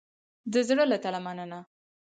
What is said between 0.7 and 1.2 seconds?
له تله